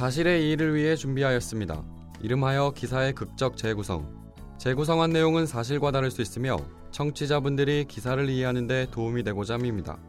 [0.00, 1.84] 사실의 이의를 위해 준비하였습니다.
[2.22, 4.32] 이름하여 기사의 극적 재구성.
[4.56, 6.56] 재구성한 내용은 사실과 다를 수 있으며
[6.90, 10.02] 청취자분들이 기사를 이해하는 데 도움이 되고자 합니다.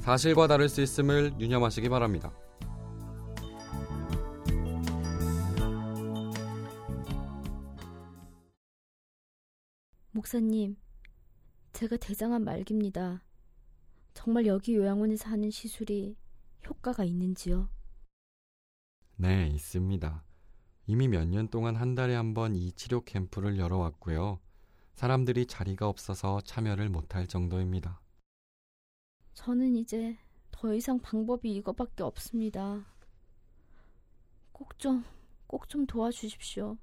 [0.00, 2.32] 사실과 다를 수 있음을 유념하시기 바랍니다.
[10.10, 10.74] 목사님,
[11.72, 13.22] 제가 대장암 말기입니다.
[14.14, 16.16] 정말 여기 요양원에서 하는 시술이
[16.68, 17.68] 효과가 있는지요?
[19.16, 20.22] 네, 있습니다.
[20.86, 24.38] 이미 몇 년 동안 한 달에 한 번 이 치료 캠프를 열어왔고요.
[24.94, 28.00] 사람들이 자리가 없어서 참여를 못할 정도입니다.
[29.34, 30.16] 저는 이제
[30.50, 32.86] 더 이상 방법이 이거밖에 없습니다.
[34.52, 35.04] 꼭 좀,
[35.46, 36.76] 꼭 좀 도와주십시오.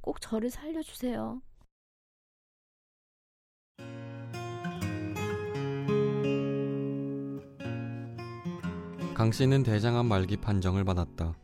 [0.00, 1.42] 꼭 저를 살려주세요.
[9.20, 11.34] 강 씨는 대장암 말기 판정을 받았다.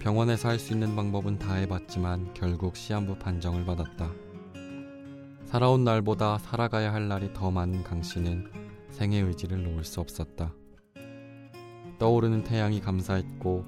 [0.00, 4.10] 병원에서 할 수 있는 방법은 다 해봤지만 결국 시한부 판정을 받았다.
[5.44, 8.50] 살아온 날보다 살아가야 할 날이 더 많은 강 씨는
[8.90, 10.52] 생의 의지를 놓을 수 없었다.
[12.00, 13.64] 떠오르는 태양이 감사했고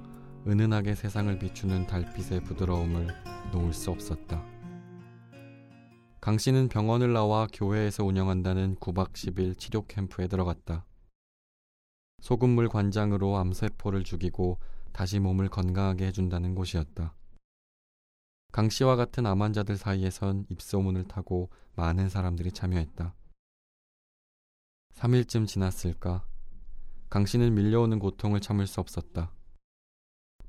[0.48, 3.06] 은은하게 세상을 비추는 달빛의 부드러움을
[3.52, 4.44] 놓을 수 없었다.
[6.20, 10.84] 강 씨는 병원을 나와 교회에서 운영한다는 9박 10일 치료 캠프에 들어갔다.
[12.22, 14.58] 소금물 관장으로 암세포를 죽이고
[14.92, 17.14] 다시 몸을 건강하게 해준다는 곳이었다.
[18.52, 23.12] 강 씨와 같은 암 환자들 사이에선 입소문을 타고 많은 사람들이 참여했다.
[24.94, 26.24] 3일쯤 지났을까?
[27.10, 29.32] 강 씨는 밀려오는 고통을 참을 수 없었다.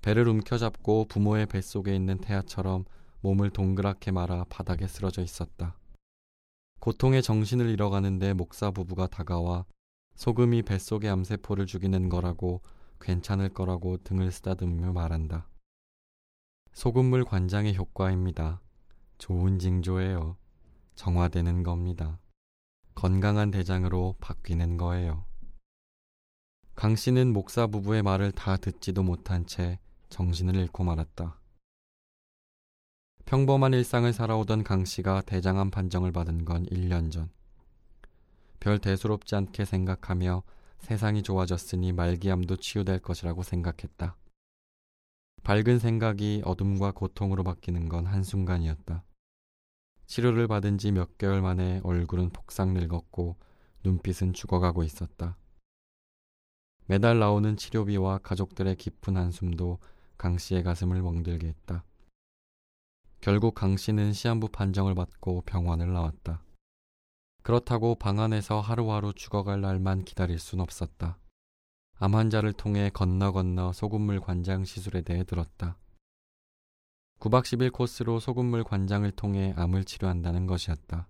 [0.02, 2.86] 배를 움켜잡고 부모의 뱃속에 있는 태아처럼
[3.22, 5.76] 몸을 동그랗게 말아 바닥에 쓰러져 있었다.
[6.82, 9.66] 고통에 정신을 잃어가는데 목사 부부가 다가와
[10.16, 12.62] 소금이 뱃속의 암세포를 죽이는 거라고
[13.00, 15.48] 괜찮을 거라고 등을 쓰다듬으며 말한다.
[16.74, 18.62] 소금물 관장의 효과입니다.
[19.18, 20.38] 좋은 징조예요.
[20.96, 22.20] 정화되는 겁니다.
[22.96, 25.26] 건강한 대장으로 바뀌는 거예요.
[26.76, 31.40] 강 씨는 목사 부부의 말을 다 듣지도 못한 채 정신을 잃고 말았다.
[33.26, 37.30] 평범한 일상을 살아오던 강 씨가 대장암 판정을 받은 건 1년 전.
[38.64, 40.42] 별 대수롭지 않게 생각하며
[40.80, 44.16] 세상이 좋아졌으니 말기암도 치유될 것이라고 생각했다.
[45.44, 49.04] 밝은 생각이 어둠과 고통으로 바뀌는 건 한순간이었다.
[50.06, 53.36] 치료를 받은 지 몇 개월 만에 얼굴은 폭삭 늙었고
[53.84, 55.36] 눈빛은 죽어가고 있었다.
[56.86, 59.80] 매달 나오는 치료비와 가족들의 깊은 한숨도
[60.18, 61.84] 강 씨의 가슴을 멍들게 했다.
[63.20, 66.42] 결국 강 씨는 시한부 판정을 받고 병원을 나왔다.
[67.44, 71.18] 그렇다고 방 안에서 하루하루 죽어갈 날만 기다릴 순 없었다.
[71.96, 75.78] 암 환자를 통해 건너 건너 소금물 관장 시술에 대해 들었다.
[77.20, 81.08] 9박 10일 코스로 소금물 관장을 통해 암을 치료한다는 것이었다.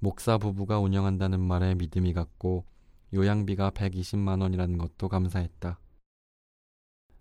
[0.00, 2.66] 목사 부부가 운영한다는 말에 믿음이 갔고
[3.12, 5.78] 요양비가 120만 원이라는 것도 감사했다.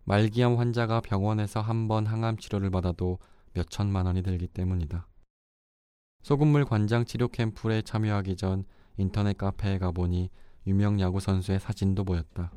[0.05, 3.19] 말기암 환자가 병원에서 한 번 항암 치료를 받아도
[3.53, 5.07] 몇 천만 원이 들기 때문이다.
[6.23, 8.63] 소금물 관장 치료 캠프에 참여하기 전
[8.95, 10.29] 인터넷 카페에 가보니
[10.65, 12.53] 유명 야구 선수의 사진도 보였다.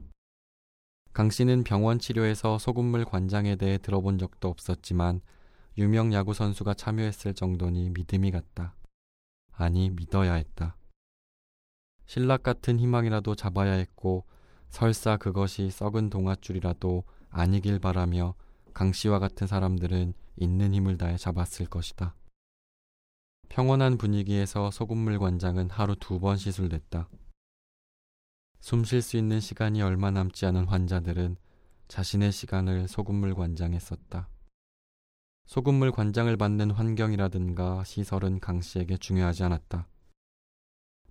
[1.13, 5.21] 강 씨는 병원 치료에서 소금물 관장에 대해 들어본 적도 없었지만
[5.79, 8.77] 유명 야구 선수가 참여했을 정도니 믿음이 갔다.
[9.51, 10.77] 아니, 믿어야 했다.
[12.05, 14.25] 신락 같은 희망이라도 잡아야 했고
[14.69, 18.37] 설사 그것이 썩은 동아줄이라도 아니길 바라며
[18.73, 22.15] 강 씨와 같은 사람들은 있는 힘을 다해 잡았을 것이다.
[23.49, 27.09] 평온한 분위기에서 소금물 관장은 하루 두 번 시술됐다.
[28.61, 31.37] 숨 쉴 수 있는 시간이 얼마 남지 않은 환자들은
[31.89, 34.29] 자신의 시간을 소금물 관장에 썼다.
[35.47, 39.87] 소금물 관장을 받는 환경이라든가 시설은 강 씨에게 중요하지 않았다.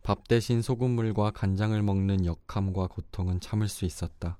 [0.03, 4.37] 밥 대신 소금물과 간장을 먹는 역함과 고통은 참을 수 있었다.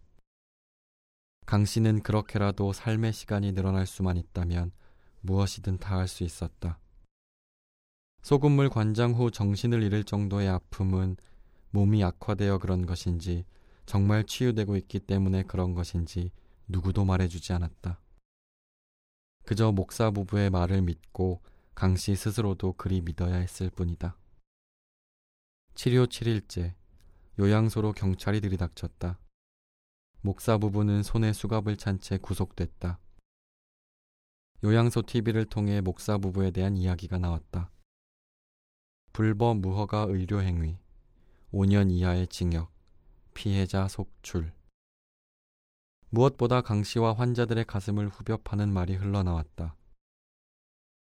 [1.45, 4.71] 강 씨는 그렇게라도 삶의 시간이 늘어날 수만 있다면
[5.21, 6.79] 무엇이든 다 할 수 있었다.
[8.25, 11.15] 소금물 관장 후 정신을 잃을 정도의 아픔은
[11.69, 13.45] 몸이 악화되어 그런 것인지
[13.85, 16.31] 정말 치유되고 있기 때문에 그런 것인지
[16.67, 18.01] 누구도 말해주지 않았다.
[19.45, 21.43] 그저 목사 부부의 말을 믿고
[21.75, 24.17] 강 씨 스스로도 그리 믿어야 했을 뿐이다.
[25.75, 26.73] 치료 7일째
[27.37, 29.19] 요양소로 경찰이 들이닥쳤다.
[30.21, 32.97] 목사 부부는 손에 수갑을 찬 채 구속됐다.
[34.63, 37.69] 요양소 TV를 통해 목사 부부에 대한 이야기가 나왔다.
[39.15, 40.77] 불법 무허가 의료 행위,
[41.53, 42.69] 5년 이하의 징역,
[43.33, 44.51] 피해자 속출.
[46.09, 49.77] 무엇보다 강 씨와 환자들의 가슴을 후벼 파는 말이 흘러나왔다.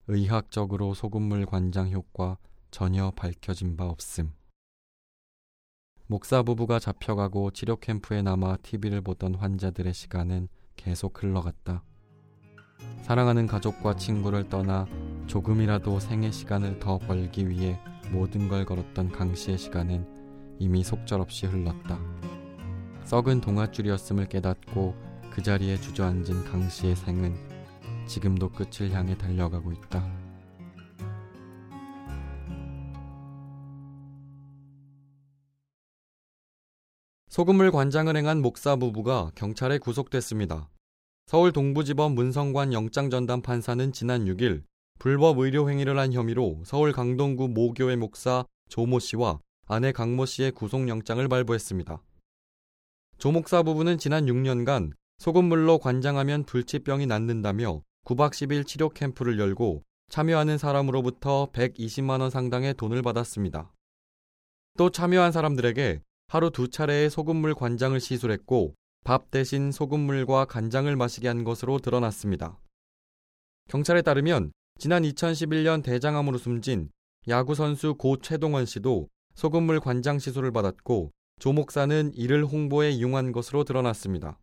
[0.07, 2.37] 의학적으로 소금물 관장 효과
[2.71, 4.31] 전혀 밝혀진 바 없음.
[6.05, 11.83] 목사 부부가 잡혀가고 치료 캠프에 남아 TV를 보던 환자들의 시간은 계속 흘러갔다.
[13.01, 14.87] 사랑하는 가족과 친구를 떠나
[15.27, 17.77] 조금이라도 생의 시간을 더 벌기 위해
[18.11, 20.05] 모든 걸 걸었던 강 씨의 시간은
[20.59, 21.99] 이미 속절없이 흘렀다.
[23.03, 24.95] 썩은 동아줄이었음을 깨닫고
[25.31, 27.35] 그 자리에 주저앉은 강 씨의 생은
[28.07, 30.03] 지금도 끝을 향해 달려가고 있다.
[37.29, 40.69] 소금물 관장을 행한 목사 부부가 경찰에 구속됐습니다.
[41.27, 44.63] 서울 동부지법 문성관 영장전담 판사는 지난 6일
[44.99, 51.27] 불법 의료 행위를 한 혐의로 서울 강동구 모교회 목사 조모 씨와 아내 강모 씨의 구속영장을
[51.27, 52.01] 발부했습니다.
[53.17, 60.57] 조 목사 부부는 지난 6년간 소금물로 관장하면 불치병이 낫는다며 9박 10일 치료 캠프를 열고 참여하는
[60.57, 63.71] 사람으로부터 120만 원 상당의 돈을 받았습니다.
[64.77, 71.43] 또 참여한 사람들에게 하루 두 차례의 소금물 관장을 시술했고 밥 대신 소금물과 간장을 마시게 한
[71.43, 72.59] 것으로 드러났습니다.
[73.69, 76.91] 경찰에 따르면 지난 2011년 대장암으로 숨진
[77.27, 83.63] 야구 선수 고 최동원 씨도 소금물 관장 시술을 받았고 조 목사는 이를 홍보에 이용한 것으로
[83.63, 84.39] 드러났습니다.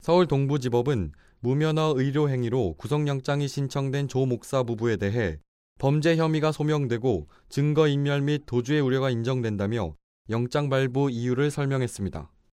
[0.00, 5.40] 서울 동부지법은 무면허 의료 행위로 구속영장이 신청된 조 목사 부부에 대해
[5.80, 9.96] 범죄 혐의가 소명되고 증거 인멸 및 도주의 우려가 인정된다며
[10.30, 12.30] 영장 발부 이유를 설명했습니다.